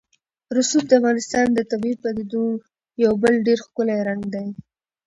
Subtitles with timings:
[0.57, 2.43] رسوب د افغانستان د طبیعي پدیدو
[3.03, 4.47] یو بل ډېر ښکلی رنګ دی.